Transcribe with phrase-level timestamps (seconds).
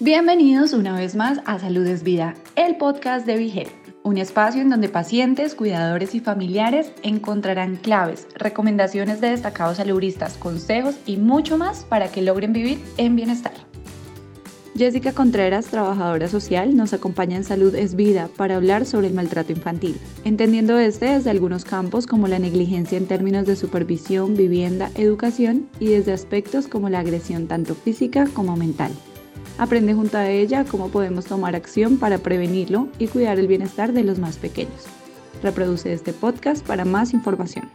[0.00, 3.66] Bienvenidos una vez más a Salud es Vida, el podcast de Vigel,
[4.04, 10.94] un espacio en donde pacientes, cuidadores y familiares encontrarán claves, recomendaciones de destacados saludistas, consejos
[11.04, 13.54] y mucho más para que logren vivir en bienestar.
[14.76, 19.50] Jessica Contreras, trabajadora social, nos acompaña en Salud es Vida para hablar sobre el maltrato
[19.50, 25.68] infantil, entendiendo este desde algunos campos como la negligencia en términos de supervisión, vivienda, educación
[25.80, 28.92] y desde aspectos como la agresión tanto física como mental.
[29.58, 34.04] Aprende junto a ella cómo podemos tomar acción para prevenirlo y cuidar el bienestar de
[34.04, 34.86] los más pequeños.
[35.42, 37.68] Reproduce este podcast para más información.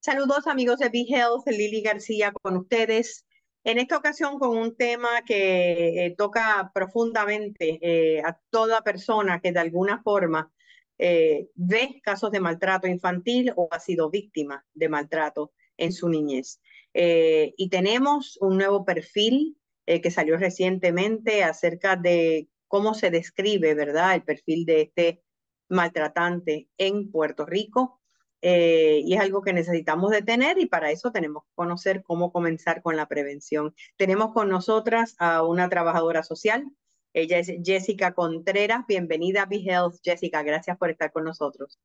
[0.00, 3.26] Saludos amigos de Be Health, Lili García con ustedes.
[3.62, 9.52] En esta ocasión con un tema que eh, toca profundamente eh, a toda persona que
[9.52, 10.50] de alguna forma
[10.96, 16.60] eh, ve casos de maltrato infantil o ha sido víctima de maltrato en su niñez.
[16.94, 23.74] Eh, y tenemos un nuevo perfil eh, que salió recientemente acerca de cómo se describe,
[23.74, 25.22] ¿verdad?, el perfil de este
[25.68, 28.00] maltratante en Puerto Rico.
[28.42, 32.82] Eh, y es algo que necesitamos detener y para eso tenemos que conocer cómo comenzar
[32.82, 33.74] con la prevención.
[33.96, 36.64] Tenemos con nosotras a una trabajadora social.
[37.12, 38.86] Ella es Jessica Contreras.
[38.86, 40.42] Bienvenida a Be Health, Jessica.
[40.42, 41.78] Gracias por estar con nosotros.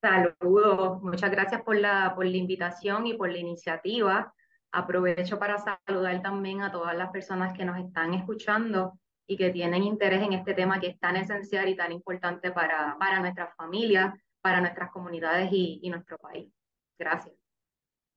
[0.00, 4.32] Saludos, muchas gracias por la, por la invitación y por la iniciativa.
[4.72, 9.82] Aprovecho para saludar también a todas las personas que nos están escuchando y que tienen
[9.82, 14.14] interés en este tema que es tan esencial y tan importante para, para nuestras familias,
[14.40, 16.52] para nuestras comunidades y, y nuestro país.
[16.98, 17.34] Gracias.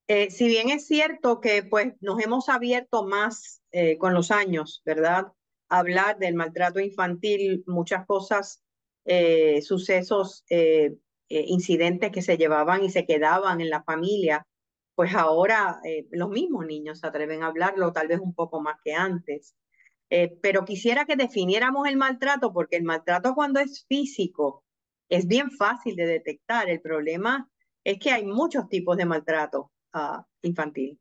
[0.08, 4.82] Eh, si bien es cierto que pues nos hemos abierto más eh, con los años,
[4.84, 5.28] ¿verdad?
[5.70, 8.64] Hablar del maltrato infantil, muchas cosas,
[9.06, 10.44] eh, sucesos
[11.32, 14.48] eh, incidentes que se llevaban y se quedaban en la familia,
[14.96, 18.78] pues ahora eh, los mismos niños se atreven a hablarlo, tal vez un poco más
[18.84, 19.56] que antes.
[20.10, 24.64] Eh, pero quisiera que definiéramos el maltrato, porque el maltrato cuando es físico
[25.08, 26.68] es bien fácil de detectar.
[26.68, 27.48] El problema
[27.84, 31.00] es que hay muchos tipos de maltrato uh, infantil.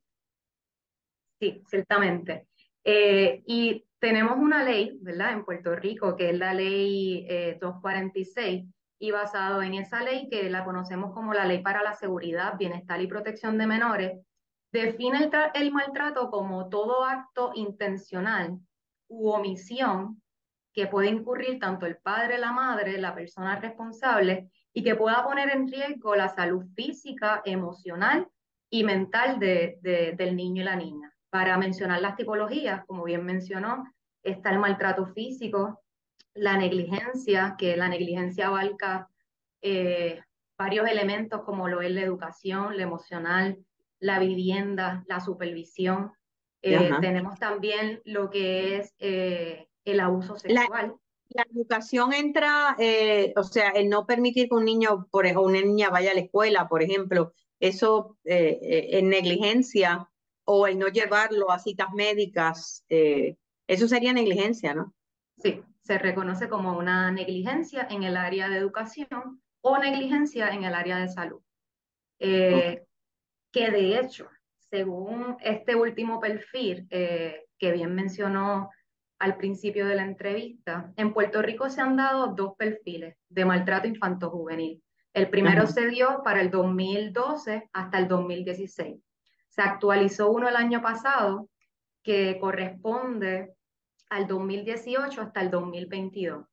[1.40, 2.48] Sí, ciertamente.
[2.84, 5.32] y tenemos una ley, ¿verdad?
[5.32, 7.26] En Puerto Rico, que es la ley
[7.60, 8.66] 246,
[8.98, 13.00] y basado en esa ley que la conocemos como la Ley para la Seguridad, Bienestar
[13.00, 14.18] y Protección de Menores,
[14.72, 18.58] define el, maltrato como todo acto intencional
[19.08, 20.20] u omisión
[20.72, 25.50] que puede incurrir tanto el padre, la madre, la persona responsable y que pueda poner
[25.50, 28.28] en riesgo la salud física, emocional
[28.70, 29.78] y mental de,
[30.16, 31.12] del niño y la niña.
[31.30, 33.84] Para mencionar las tipologías, como bien mencionó,
[34.22, 35.80] está el maltrato físico,
[36.38, 39.08] la negligencia, que la negligencia abarca
[39.60, 40.20] eh,
[40.56, 43.58] varios elementos como lo es la educación, la emocional,
[44.00, 46.12] la vivienda, la supervisión.
[46.62, 50.94] Eh, tenemos también lo que es eh, el abuso sexual.
[51.30, 52.74] La, educación entra,
[53.36, 56.20] o sea, el no permitir que un niño, por ejemplo, una niña vaya a la
[56.20, 60.08] escuela, por ejemplo, eso en negligencia
[60.44, 64.94] o el no llevarlo a citas médicas, eso sería negligencia, ¿no?
[65.38, 70.74] Sí, se reconoce como una negligencia en el área de educación o negligencia en el
[70.74, 71.40] área de salud.
[72.18, 72.84] Eh,
[73.52, 74.28] que de hecho,
[74.58, 78.70] según este último perfil eh, que bien mencionó
[79.18, 83.88] al principio de la entrevista, en Puerto Rico se han dado dos perfiles de maltrato
[83.88, 84.82] infanto-juvenil.
[85.12, 89.02] El primero se dio para el 2012 hasta el 2016.
[89.48, 91.48] Se actualizó uno el año pasado
[92.02, 93.54] que corresponde
[94.10, 96.46] al 2018 hasta el 2022.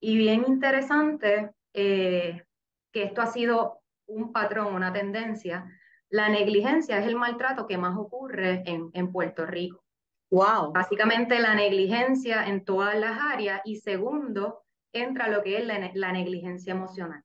[0.00, 2.44] Y bien interesante eh,
[2.92, 5.66] que esto ha sido un patrón, una tendencia.
[6.08, 9.84] La negligencia es el maltrato que más ocurre en, en Puerto Rico.
[10.30, 10.72] Wow.
[10.72, 16.12] Básicamente la negligencia en todas las áreas y segundo entra lo que es la, la
[16.12, 17.22] negligencia emocional.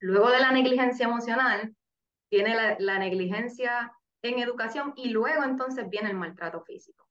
[0.00, 1.74] Luego de la negligencia emocional
[2.30, 3.92] viene la, la, negligencia
[4.22, 7.08] en educación y luego entonces viene el maltrato físico.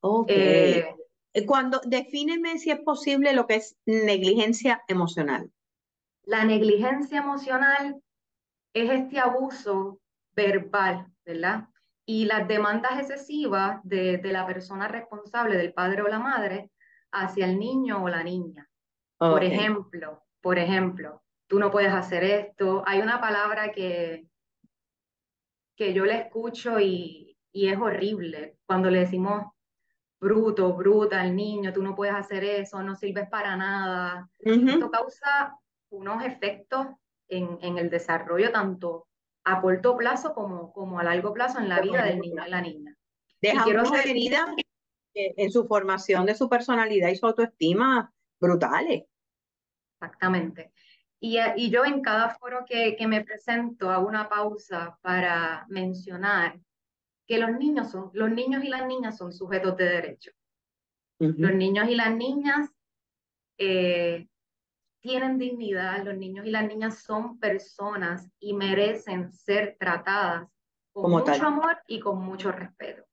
[0.00, 0.36] Okay.
[0.36, 0.96] Eh,
[1.44, 5.50] cuando, defíneme si es posible lo que es negligencia emocional.
[6.22, 8.00] La negligencia emocional
[8.72, 10.00] es este abuso
[10.34, 11.68] verbal, ¿verdad?
[12.06, 16.70] Y las demandas excesivas de, de la persona responsable, del padre o la madre,
[17.12, 18.68] hacia el niño o la niña.
[19.18, 22.82] Por ejemplo, por ejemplo, tú no puedes hacer esto.
[22.86, 24.26] Hay una palabra que,
[25.76, 29.46] que yo le escucho y, y es horrible cuando le decimos
[30.20, 34.28] bruto, bruta, el niño, tú no puedes hacer eso, no sirves para nada.
[34.38, 35.58] Esto causa
[35.90, 36.86] unos efectos
[37.28, 39.08] en, en, el desarrollo tanto
[39.44, 42.60] a corto plazo como, como a largo plazo en la vida del niño y la
[42.60, 42.96] niña.
[43.40, 44.54] Deja una herida,
[45.14, 49.04] en su formación de su personalidad y su autoestima brutales.
[49.94, 50.72] Exactamente.
[51.20, 55.64] Y, eh, y yo en cada foro que, que me presento hago una pausa para
[55.68, 56.60] mencionar
[57.26, 60.30] que los niños, son, los niños y las niñas son sujetos de derecho.
[61.18, 62.70] Los niños y las niñas
[63.58, 64.28] eh,
[65.00, 70.46] tienen dignidad, los niños y las niñas son personas y merecen ser tratadas
[70.92, 73.04] con mucho amor y con mucho respeto.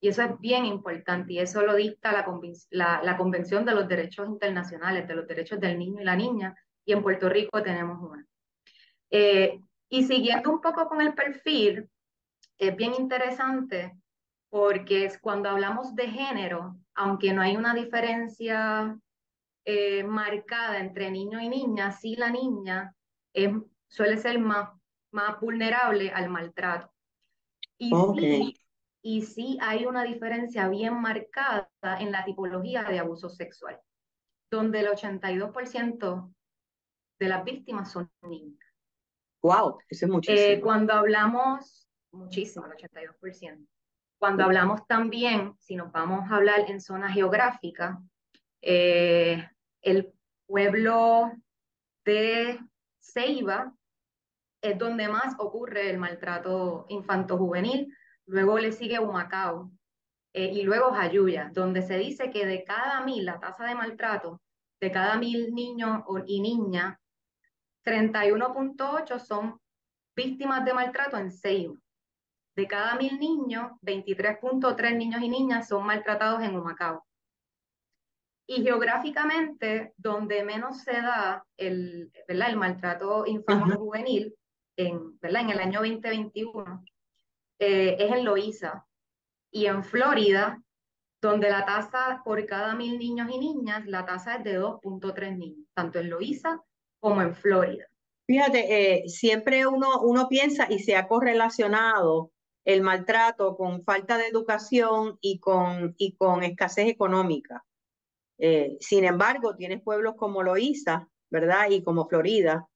[0.00, 2.26] Y eso es bien importante y eso lo dicta la,
[2.70, 6.54] la, la, Convención de los Derechos Internacionales, de los Derechos del Niño y la Niña,
[6.84, 8.26] y en Puerto Rico tenemos una.
[9.10, 11.88] Eh, y siguiendo un poco con el perfil,
[12.58, 13.96] es bien interesante
[14.48, 18.98] porque es cuando hablamos de género, aunque no hay una diferencia
[19.64, 22.94] eh, marcada entre niño y niña, sí la niña
[23.32, 23.52] es,
[23.88, 24.70] suele ser más,
[25.10, 26.90] más vulnerable al maltrato.
[27.78, 28.56] Y, sí,
[29.02, 31.68] y sí hay una diferencia bien marcada
[32.00, 33.78] en la tipología de abuso sexual,
[34.50, 36.32] donde el 82%
[37.18, 38.58] de las víctimas son niñas.
[39.42, 40.40] Wow, eso es muchísimo.
[40.40, 41.85] Eh, cuando hablamos
[42.16, 43.66] muchísimo, el 82%.
[44.18, 48.00] Cuando hablamos también, si nos vamos a hablar en zona geográfica,
[48.62, 49.46] eh,
[49.82, 50.12] el
[50.46, 51.32] pueblo
[52.04, 52.58] de
[52.98, 53.74] Ceiba
[54.62, 57.94] es donde más ocurre el maltrato infanto-juvenil,
[58.26, 59.70] luego le sigue Humacao
[60.32, 64.40] eh, y luego Jayuya, donde se dice que de cada mil, la tasa de maltrato,
[64.80, 66.98] de cada mil niños y niñas,
[67.84, 69.60] 31.8 son
[70.16, 71.74] víctimas de maltrato en Ceiba.
[72.56, 77.04] De cada mil niños, 23.3 niños y niñas son maltratados en Humacao.
[78.48, 82.48] Y geográficamente, donde menos se da el, ¿verdad?
[82.48, 84.34] el maltrato infantil-juvenil,
[84.78, 85.42] en, ¿verdad?
[85.42, 86.84] en el año 2021,
[87.58, 88.86] eh, es en Loíza.
[89.50, 90.62] Y en Florida,
[91.20, 95.66] donde la tasa por cada mil niños y niñas, la tasa es de 2.3 niños,
[95.74, 96.62] tanto en Loíza
[97.00, 97.84] como en Florida.
[98.26, 102.32] Fíjate, eh, siempre uno, uno piensa y se ha correlacionado
[102.66, 107.64] el maltrato con falta de educación y con, y con escasez económica.
[108.38, 111.70] Eh, sin embargo, tienes pueblos como Loíza, ¿verdad?
[111.70, 112.68] Y como Florida,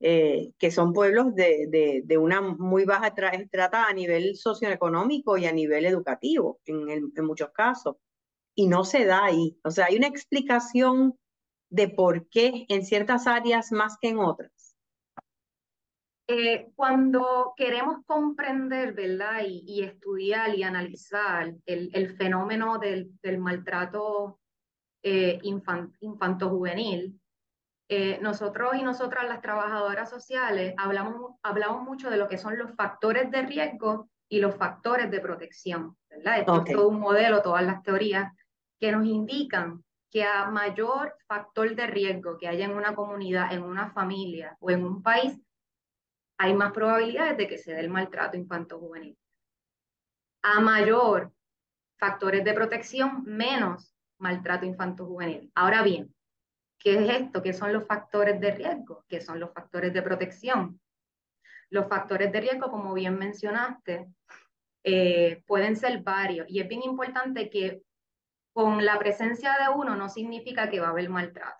[0.00, 5.46] eh, que son pueblos de, de, de una muy baja trata a nivel socioeconómico y
[5.46, 7.96] a nivel educativo, en, en muchos casos.
[8.56, 9.56] Y no se da ahí.
[9.62, 11.16] O sea, hay una explicación
[11.70, 14.50] de por qué en ciertas áreas más que en otras.
[16.32, 19.42] Eh, cuando queremos comprender, ¿verdad?
[19.44, 24.38] Y, estudiar y analizar el, el fenómeno del, del maltrato
[25.02, 27.20] eh, infanto-juvenil,
[27.88, 32.76] eh, nosotros y nosotras las trabajadoras sociales hablamos, hablamos mucho de lo que son los
[32.76, 36.38] factores de riesgo y los factores de protección, ¿verdad?
[36.38, 38.32] Esto es todo un modelo, todas las teorías
[38.78, 39.82] que nos indican
[40.12, 44.70] que a mayor factor de riesgo que haya en una comunidad, en una familia o
[44.70, 45.36] en un país,
[46.40, 49.14] hay más probabilidades de que se dé el maltrato infanto-juvenil.
[50.42, 51.34] A mayor
[51.98, 55.52] factores de protección, menos maltrato infanto-juvenil.
[55.54, 56.14] Ahora bien,
[56.78, 57.42] ¿qué es esto?
[57.42, 59.04] ¿Qué son los factores de riesgo?
[59.06, 60.80] ¿Qué son los factores de protección?
[61.68, 64.08] Los factores de riesgo, como bien mencionaste,
[64.82, 67.82] eh, pueden ser varios y es bien importante que
[68.54, 71.59] con la presencia de uno no significa que va a haber maltrato.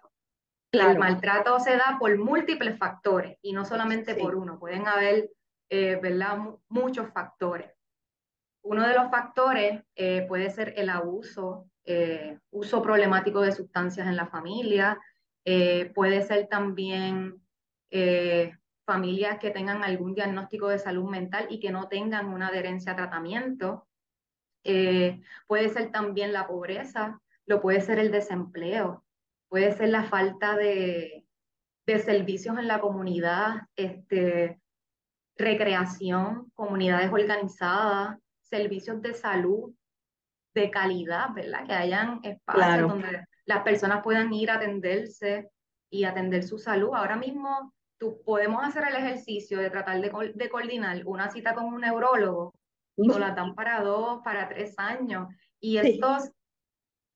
[0.72, 5.30] El maltrato se da por múltiples factores y no solamente por uno, pueden haber,
[5.68, 6.38] eh, ¿verdad?
[6.68, 7.72] muchos factores.
[8.62, 14.16] Uno de los factores eh, puede ser el abuso, eh, uso problemático de sustancias en
[14.16, 14.98] la familia,
[15.94, 17.42] puede ser también
[18.86, 22.96] familias que tengan algún diagnóstico de salud mental y que no tengan una adherencia a
[22.96, 23.88] tratamiento.
[25.48, 29.02] puede ser también la pobreza, lo puede ser el desempleo,
[29.50, 31.26] puede ser la falta de,
[31.86, 34.58] de servicios en la comunidad, este,
[35.36, 39.74] recreación, comunidades organizadas, servicios de salud
[40.54, 41.66] de calidad, ¿verdad?
[41.66, 45.50] Que hayan espacios donde las personas puedan ir a atenderse
[45.90, 46.94] y atender su salud.
[46.94, 51.66] Ahora mismo tú, podemos hacer el ejercicio de tratar de, de coordinar una cita con
[51.66, 52.54] un neurólogo
[53.06, 55.28] nos la dan para dos, para tres años.
[55.60, 56.30] Y estos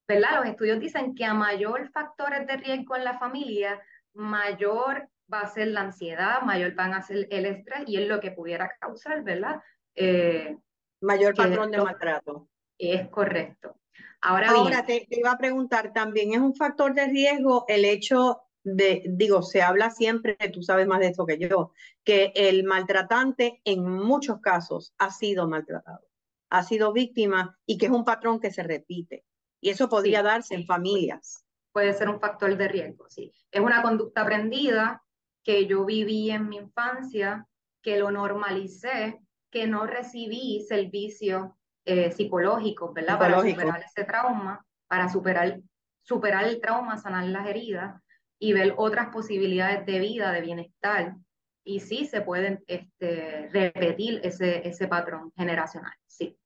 [0.07, 0.37] ¿verdad?
[0.37, 3.81] Los estudios dicen que a mayor factores de riesgo en la familia,
[4.13, 8.21] mayor va a ser la ansiedad, mayor van a ser el estrés y es lo
[8.21, 9.63] que pudiera causar, ¿verdad?
[9.95, 10.57] Eh,
[11.01, 12.49] mayor patrón de maltrato.
[12.79, 13.79] Es correcto.
[14.21, 18.41] Ahora, Ahora te, te, iba a preguntar, también es un factor de riesgo el hecho
[18.63, 23.61] de, digo, se habla siempre, tú sabes más de eso que yo, que el maltratante
[23.65, 26.07] en muchos casos ha sido maltratado
[26.55, 29.25] ha sido víctima y que es un patrón que se repite.
[29.65, 31.43] Y eso podría darse en familias.
[31.73, 33.33] Puede ser un factor de riesgo, sí.
[33.51, 35.03] Es una conducta aprendida
[35.43, 37.47] que yo viví en mi infancia,
[37.81, 41.57] que lo normalicé, que no recibí servicio
[41.87, 43.19] eh, psicológico, ¿verdad?
[43.19, 45.59] Para superar ese trauma, para superar,
[46.03, 48.03] superar el trauma, sanar las heridas
[48.39, 51.17] y ver otras posibilidades de vida, de bienestar.
[51.65, 56.39] Y sí, se puede este, repetir ese, ese patrón generacional, sí.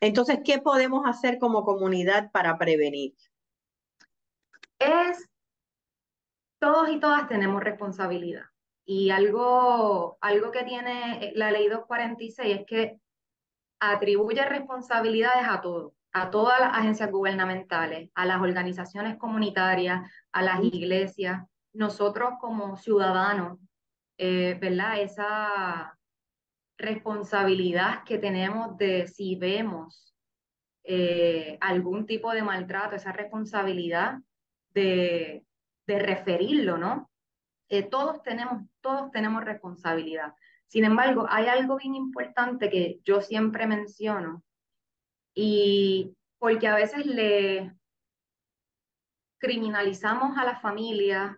[0.00, 3.14] Entonces, ¿qué podemos hacer como comunidad para prevenir?
[4.78, 5.28] Es,
[6.58, 8.44] todos y todas tenemos responsabilidad.
[8.86, 13.00] Y algo, algo que tiene la ley 246 es que
[13.78, 20.62] atribuye responsabilidades a todos, a todas las agencias gubernamentales, a las organizaciones comunitarias, a las
[20.64, 21.46] iglesias.
[21.72, 23.58] Nosotros como ciudadanos,
[24.18, 25.00] eh, ¿verdad?
[25.00, 25.98] Esa,
[26.80, 30.14] responsabilidad que tenemos de si vemos
[30.84, 34.18] eh, algún tipo de maltrato, esa responsabilidad
[34.72, 35.44] de,
[35.86, 37.10] de referirlo, ¿no?
[37.68, 40.34] Eh, todos, tenemos, todos tenemos responsabilidad.
[40.66, 44.42] Sin embargo, hay algo bien importante que yo siempre menciono
[45.34, 47.72] y porque a veces le
[49.38, 51.36] criminalizamos a las familias,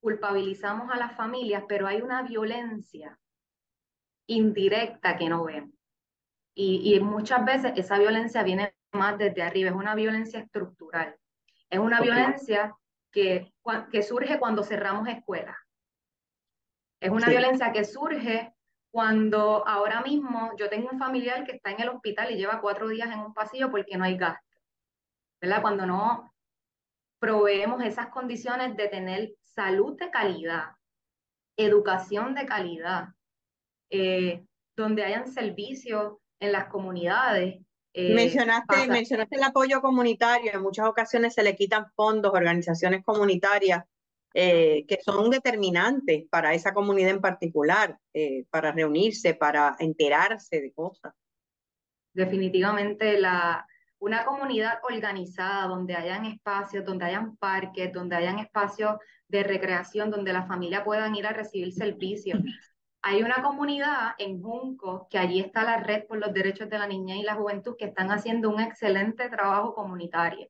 [0.00, 3.18] culpabilizamos a las familias, pero hay una violencia
[4.26, 5.74] indirecta que no vemos.
[6.54, 11.16] Y, y muchas veces esa violencia viene más desde arriba, es una violencia estructural.
[11.70, 12.76] Es una violencia
[13.10, 13.52] que,
[13.90, 15.56] que surge cuando cerramos escuelas.
[17.00, 18.54] Es una violencia que surge
[18.92, 22.88] cuando ahora mismo yo tengo un familiar que está en el hospital y lleva cuatro
[22.88, 24.46] días en un pasillo porque no hay gasto.
[25.40, 25.62] ¿Verdad?
[25.62, 26.32] Cuando no
[27.18, 30.72] proveemos esas condiciones de tener salud de calidad,
[31.56, 33.08] educación de calidad,
[33.94, 34.42] eh,
[34.74, 37.60] donde hayan servicios en las comunidades.
[37.92, 43.04] Eh, mencionaste, mencionaste el apoyo comunitario, en muchas ocasiones se le quitan fondos a organizaciones
[43.04, 43.84] comunitarias
[44.32, 47.98] eh, que son determinantes para esa comunidad en particular,
[48.48, 51.12] para reunirse, para enterarse de cosas.
[52.14, 53.66] Definitivamente la,
[54.02, 58.96] una comunidad organizada donde hayan espacios, donde hayan parques, donde hayan espacios
[59.28, 62.40] de recreación, donde la familia puedan ir a recibir servicios,
[63.02, 66.86] hay una comunidad en Junco, que allí está la Red por los Derechos de la
[66.86, 70.48] Niñez y la Juventud, que están haciendo un excelente trabajo comunitario.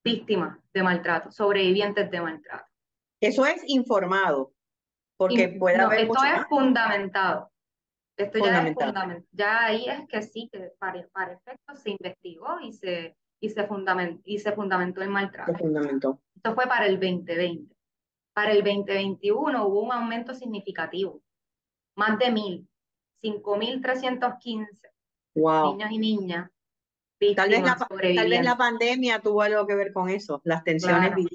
[0.05, 2.67] víctimas de maltrato, sobrevivientes de maltrato.
[3.21, 4.53] Eso es informado,
[5.17, 6.01] porque puede haber...
[6.01, 7.50] Esto es fundamentado.
[8.25, 9.27] Esto ya es fundamental.
[9.33, 13.67] Ya ahí es que sí, que para, para efectos se investigó y se, y se,
[13.67, 15.55] fundamentó, y se fundamentó el maltrato.
[15.55, 16.21] fundamentó.
[16.37, 17.75] Esto fue para el 2020.
[18.35, 21.23] Para el 2021 hubo un aumento significativo.
[21.97, 22.69] Más de mil.
[23.23, 24.67] 5.315
[25.35, 25.73] wow.
[25.73, 26.51] niños y niñas.
[27.37, 31.13] Tal vez, la, tal vez la pandemia tuvo algo que ver con eso, las tensiones
[31.13, 31.29] claro.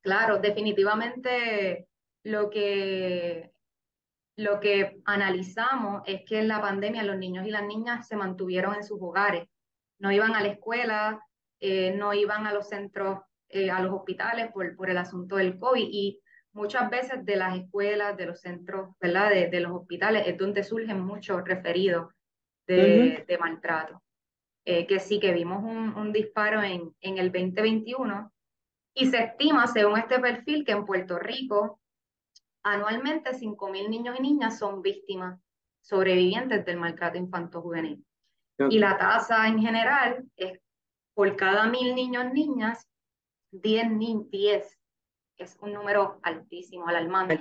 [0.00, 1.88] Claro, definitivamente
[2.22, 3.52] lo que
[4.36, 8.74] lo que analizamos es que en la pandemia los niños y las niñas se mantuvieron
[8.74, 9.48] en sus hogares,
[9.98, 11.20] no iban a la escuela,
[11.58, 15.58] eh, no iban a los centros, eh, a los hospitales por, por el asunto del
[15.58, 16.20] COVID y
[16.52, 19.30] muchas veces de las escuelas, de los centros, ¿verdad?
[19.30, 22.12] De, de los hospitales es donde surgen muchos referidos
[22.66, 24.02] de, de maltrato.
[24.68, 28.32] Eh, que sí que vimos un, un disparo en, en el 2021
[28.94, 31.78] y se estima, según este perfil, que en Puerto Rico
[32.68, 35.40] Anualmente, 5.000 niños y niñas son víctimas
[35.82, 38.04] sobrevivientes del maltrato infanto-juvenil.
[38.70, 40.58] Y la tasa en general es
[41.14, 42.88] por cada mil niños y niñas,
[43.52, 44.78] 10, 10
[45.38, 47.40] es un número altísimo, alarmante.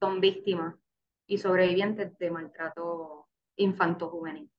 [0.00, 0.74] Son víctimas
[1.28, 4.50] y sobrevivientes de maltrato infanto-juvenil.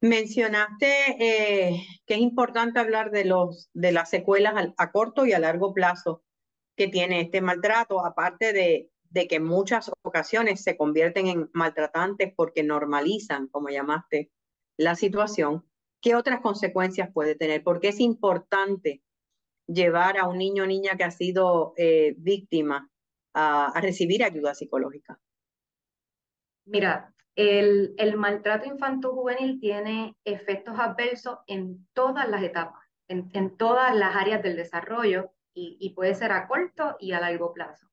[0.00, 0.88] Mencionaste
[1.20, 5.72] eh, que es importante hablar de, los, de las secuelas a corto y a largo
[5.72, 6.24] plazo
[6.74, 12.32] que tiene este maltrato, aparte de, de que en muchas ocasiones se convierten en maltratantes
[12.34, 14.30] porque normalizan, como llamaste,
[14.78, 15.64] la situación,
[16.00, 17.62] ¿qué otras consecuencias puede tener?
[17.62, 19.02] Porque es importante
[19.66, 22.90] llevar a un niño o niña que ha sido eh, víctima
[23.34, 25.20] a, recibir ayuda psicológica?
[26.64, 33.94] Mira, el, el maltrato infanto-juvenil tiene efectos adversos en todas las etapas, en, en todas
[33.94, 37.91] las áreas del desarrollo y, y, puede ser a corto y a largo plazo.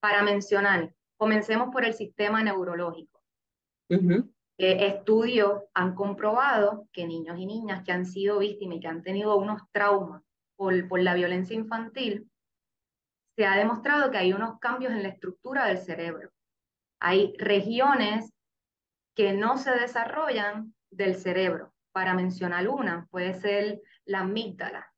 [0.00, 3.20] Para mencionar, comencemos por el sistema neurológico.
[4.58, 9.36] estudios han comprobado que niños y niñas que han sido víctimas y que han tenido
[9.36, 10.22] unos traumas
[10.56, 12.30] por, por la violencia infantil,
[13.36, 16.30] se ha demostrado que hay unos cambios en la estructura del cerebro.
[17.00, 18.32] Hay regiones
[19.14, 21.74] que no se desarrollan del cerebro.
[21.92, 24.92] Para mencionar una, puede ser la amígdala.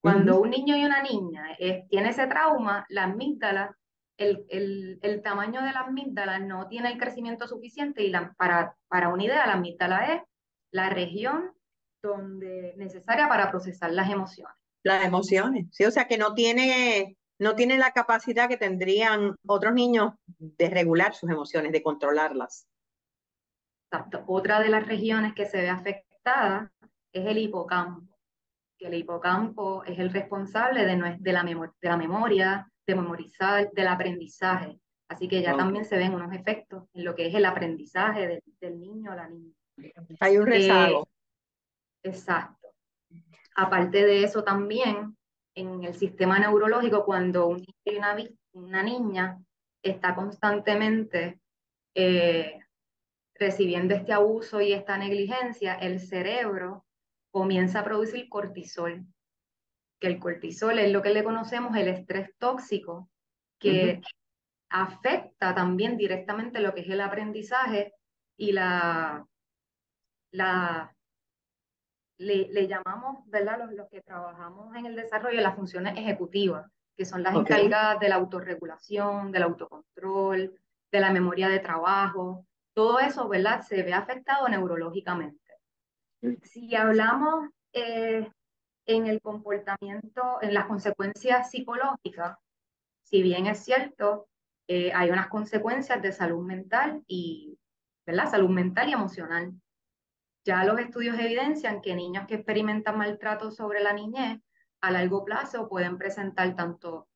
[0.00, 3.76] Cuando un niño y una niña eh, tiene ese trauma, la amígdala,
[4.16, 8.76] el, el, el, tamaño de la amígdala no tiene el crecimiento suficiente y la, para,
[8.88, 10.22] para una idea, la amígdala es
[10.70, 11.52] la región
[12.02, 14.54] donde, necesaria para procesar las emociones.
[14.82, 19.72] Las emociones, sí, o sea que no tiene, no tiene la capacidad que tendrían otros
[19.72, 22.68] niños de regular sus emociones, de controlarlas.
[23.90, 24.24] Exacto.
[24.26, 26.70] Otra de las regiones que se ve afectada
[27.12, 28.18] es el hipocampo,
[28.76, 33.88] que el hipocampo es el responsable de, de, la, de la memoria, de memorizar, del
[33.88, 34.78] aprendizaje.
[35.08, 38.80] Así que ya también se ven unos efectos en lo que es el aprendizaje del
[38.80, 39.52] niño o la niña.
[40.20, 41.02] Hay un rezago.
[42.02, 42.68] Eh, exacto.
[43.56, 45.16] Aparte de eso también,
[45.54, 48.16] en el sistema neurológico, cuando un niño y una,
[48.52, 49.38] una niña
[49.82, 51.38] está constantemente
[51.94, 52.58] eh,
[53.34, 56.84] recibiendo este abuso y esta negligencia, el cerebro
[57.30, 59.06] comienza a producir cortisol,
[60.04, 63.08] que el cortisol es lo que le conocemos el estrés tóxico,
[63.58, 64.02] que
[64.68, 67.94] afecta también directamente lo que es el aprendizaje
[68.36, 69.26] y la,
[70.30, 70.94] la
[72.18, 73.60] le, llamamos, ¿verdad?
[73.60, 78.10] Los, los, que trabajamos en el desarrollo, las funciones ejecutivas, que son las encargadas de
[78.10, 80.60] la autorregulación, del autocontrol,
[80.92, 82.46] de la memoria de trabajo.
[82.74, 83.62] Todo eso, ¿verdad?
[83.62, 85.40] Se ve afectado neurológicamente.
[86.42, 88.30] Si hablamos eh,
[88.86, 92.38] en el comportamiento, en las consecuencias psicológicas,
[93.02, 94.28] si bien es cierto,
[94.66, 97.58] eh, hay unas consecuencias de salud mental y,
[98.06, 98.30] ¿verdad?
[98.30, 99.52] Salud mental y emocional.
[100.44, 104.40] Ya los estudios evidencian que niños que experimentan maltrato sobre la niñez
[104.80, 107.08] a largo plazo pueden presentar tanto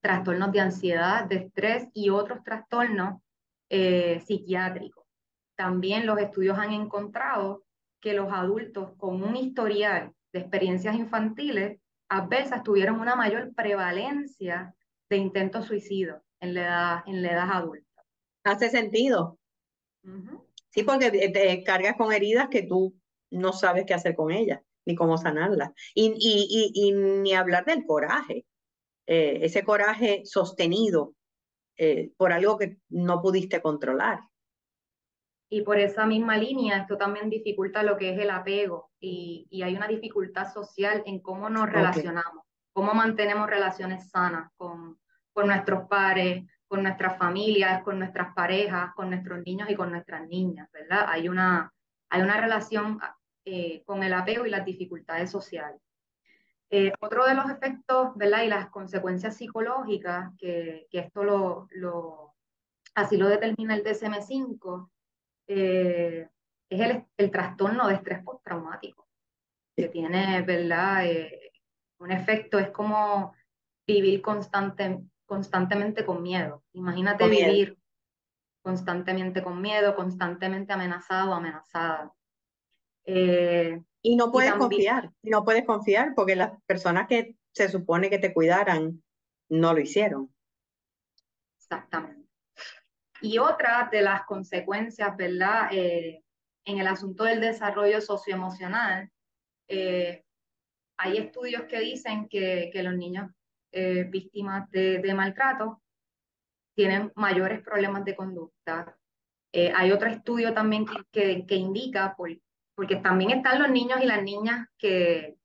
[0.00, 3.22] trastornos de ansiedad, de estrés y otros trastornos
[3.70, 5.04] eh, psiquiátricos.
[5.56, 7.64] También los estudios han encontrado
[8.00, 14.74] que los adultos con un historial de experiencias infantiles adversas tuvieron una mayor prevalencia
[15.08, 18.04] de intentos suicidios en la edad, en la edad adulta.
[18.42, 19.38] Hace sentido.
[20.70, 22.94] Sí, porque te cargas con heridas que tú
[23.30, 25.70] no sabes qué hacer con ellas, ni cómo sanarlas.
[25.94, 28.44] Y, y, y, ni hablar del coraje,
[29.06, 31.14] eh, ese coraje sostenido
[31.78, 34.20] eh, por algo que no pudiste controlar.
[35.48, 39.62] Y por esa misma línea, esto también dificulta lo que es el apego y, y
[39.62, 44.98] hay una dificultad social en cómo nos relacionamos, cómo mantenemos relaciones sanas con,
[45.32, 50.26] con nuestros pares, con nuestras familias, con nuestras parejas, con nuestros niños y con nuestras
[50.26, 51.06] niñas, ¿verdad?
[51.08, 51.72] Hay una,
[52.08, 52.98] hay una relación
[53.44, 55.80] eh, con el apego y las dificultades sociales.
[56.70, 58.42] Eh, otro de los efectos, ¿verdad?
[58.42, 62.34] Y las consecuencias psicológicas, que, que esto lo, lo,
[62.94, 64.90] así lo determina el DSM-5,
[65.46, 66.28] eh,
[66.70, 69.08] es el, el, trastorno de estrés postraumático,
[69.76, 71.04] que tiene, ¿verdad?
[71.98, 73.34] un efecto, es como
[73.86, 76.64] vivir constante, constantemente con miedo.
[76.72, 77.78] Imagínate vivir
[78.62, 82.12] constantemente con miedo, constantemente amenazado, amenazada.
[83.04, 88.18] Eh, y no puedes confiar, no puedes confiar porque las personas que se supone que
[88.18, 89.02] te cuidaran
[89.50, 90.34] no lo hicieron.
[91.58, 92.23] Exactamente.
[93.20, 95.68] Y otra de las consecuencias, ¿verdad?
[95.72, 96.22] Eh,
[96.64, 99.10] en el asunto del desarrollo socioemocional,
[99.68, 100.24] eh,
[100.96, 103.30] hay estudios que dicen que, que los niños
[103.72, 105.82] eh, víctimas de, maltrato
[106.76, 108.96] tienen mayores problemas de conducta.
[109.52, 112.30] Eh, hay otro estudio también que, que, indica, por,
[112.74, 115.36] porque también están los niños y las niñas que,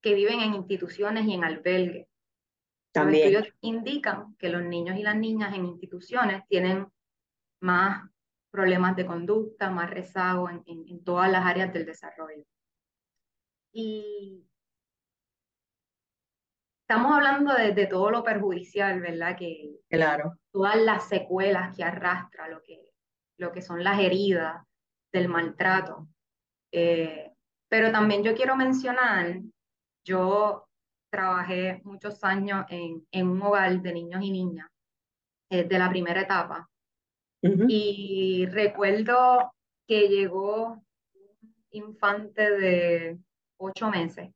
[0.00, 2.06] que viven en instituciones y en albergues.
[2.92, 3.32] También.
[3.32, 6.86] Los estudios indican que los niños y las niñas en instituciones tienen
[7.62, 8.08] más
[8.50, 12.44] problemas de conducta, más rezago en, en, en todas las áreas del desarrollo.
[13.72, 14.46] Y
[16.82, 19.36] estamos hablando de, todo lo perjudicial, ¿verdad?
[19.36, 20.38] Que, claro.
[20.50, 22.90] Todas las secuelas que arrastra, lo que,
[23.38, 24.62] lo que son las heridas
[25.10, 26.08] del maltrato.
[26.70, 27.32] Eh,
[27.70, 29.40] pero también yo quiero mencionar,
[30.04, 30.68] yo
[31.10, 34.68] trabajé muchos años en, en un hogar de niños y niñas
[35.50, 36.68] eh, de la primera etapa.
[37.42, 39.52] Y recuerdo
[39.86, 40.80] que llegó
[41.14, 43.18] un infante de
[43.56, 44.30] ocho meses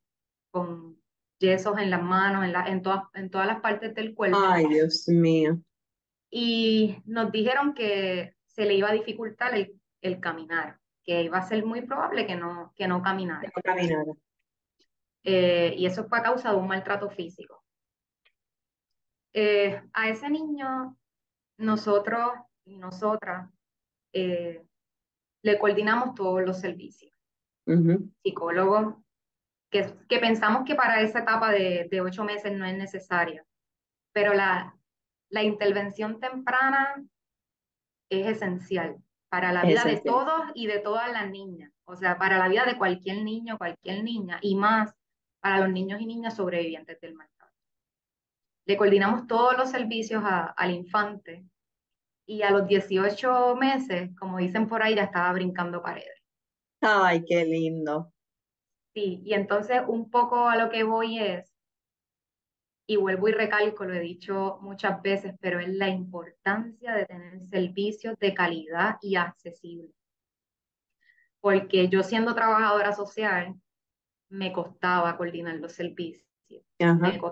[0.51, 0.97] con
[1.39, 4.37] yesos en las manos, en, la, en, todas, en todas las partes del cuerpo.
[4.41, 5.59] Ay, Dios mío.
[6.29, 11.47] Y nos dijeron que se le iba a dificultar el, el caminar, que iba a
[11.47, 13.49] ser muy probable que no, que no caminara.
[13.55, 14.13] No caminara.
[15.23, 17.63] Eh, y eso fue a causa de un maltrato físico.
[19.33, 20.97] Eh, a ese niño,
[21.57, 22.31] nosotros
[22.67, 23.49] y nosotras
[24.13, 24.63] eh,
[25.43, 27.13] le coordinamos todos los servicios.
[28.23, 28.95] Psicólogos,
[29.69, 33.45] que, que, pensamos que para esa etapa de, de, ocho meses no es necesaria,
[34.13, 34.77] pero la,
[35.29, 37.03] la intervención temprana
[38.09, 38.97] es esencial
[39.29, 42.65] para la vida de todos y de todas las niñas, o sea, para la vida
[42.65, 44.95] de cualquier niño, cualquier niña, y más
[45.41, 47.53] para los niños y niñas sobrevivientes del maltrato.
[48.65, 51.45] Le coordinamos todos los servicios al infante
[52.27, 56.21] y a los 18 meses, como dicen por ahí, ya estaba brincando paredes.
[56.81, 58.13] Ay, qué lindo.
[58.93, 61.51] Sí, y entonces un poco a lo que voy es,
[62.85, 67.41] y vuelvo y recalco, lo he dicho muchas veces, pero es la importancia de tener
[67.47, 69.95] servicios de calidad y accesibles.
[71.39, 73.55] Porque yo siendo trabajadora social,
[74.29, 76.25] me costaba coordinar los servicios.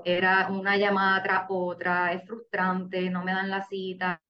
[0.04, 4.22] Era una llamada tras otra, es frustrante, no me dan la cita,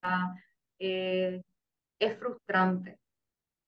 [0.79, 1.41] eh,
[1.99, 2.99] es frustrante.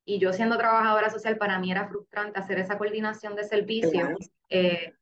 [0.05, 4.31] Y yo siendo trabajadora social, para mí era frustrante hacer esa coordinación de servicios.
[4.49, 4.93] Eh,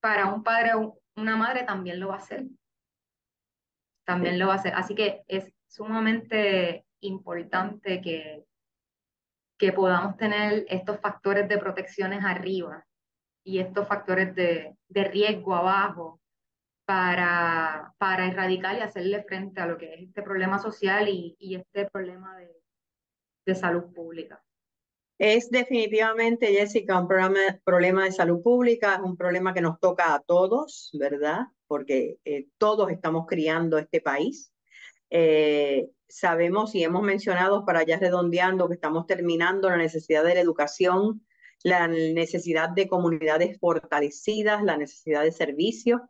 [0.00, 2.44] para un padre o una madre también lo va a hacer.
[4.04, 4.74] También lo va a hacer.
[4.74, 8.44] Así que es sumamente importante que,
[9.58, 12.84] que podamos tener estos factores de protecciones arriba
[13.44, 16.20] y estos factores de, de riesgo abajo
[16.84, 21.56] para, para erradicar y hacerle frente a lo que es este problema social y, y
[21.56, 22.50] este problema de,
[23.46, 24.42] de, salud pública.
[25.18, 30.14] Es definitivamente, Jessica, un problema, problema de salud pública, es un problema que nos toca
[30.14, 31.46] a todos, ¿verdad?
[31.66, 34.52] Porque eh, todos estamos criando este país.
[35.10, 40.40] Eh, sabemos y hemos mencionado para ya redondeando que estamos terminando la necesidad de la
[40.40, 41.24] educación,
[41.62, 46.00] la necesidad de comunidades fortalecidas, la necesidad de servicios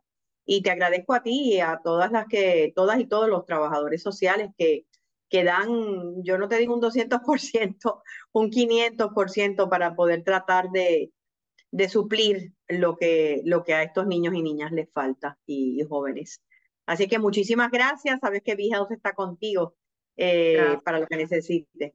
[0.45, 4.01] y te agradezco a ti y a todas las que, todas y todos los trabajadores
[4.01, 4.85] sociales que,
[5.29, 8.01] que dan, yo no te digo un 200%,
[8.33, 11.11] un 500% para poder tratar de,
[11.71, 16.41] de suplir lo que, lo que a estos niños y niñas les falta y, jóvenes.
[16.85, 18.19] Así que muchísimas gracias.
[18.19, 19.75] Sabes que V-Health está contigo
[20.15, 21.93] eh, para lo que necesites.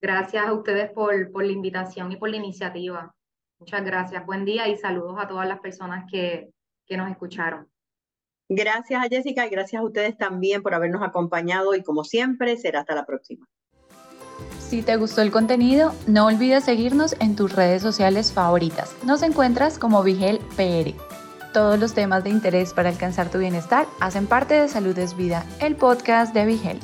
[0.00, 3.14] Gracias a ustedes por, por la invitación y por la iniciativa.
[3.58, 4.24] Muchas gracias.
[4.26, 6.50] Buen día y saludos a todas las personas que,
[6.86, 7.68] que nos escucharon.
[8.48, 12.80] Gracias a Jessica y gracias a ustedes también por habernos acompañado y como siempre será
[12.80, 13.46] hasta la próxima.
[14.58, 18.94] Si te gustó el contenido, no olvides seguirnos en tus redes sociales favoritas.
[19.04, 20.94] Nos encuentras como Vigel PR.
[21.52, 25.46] Todos los temas de interés para alcanzar tu bienestar hacen parte de Salud es Vida,
[25.60, 26.80] el podcast de Vigel.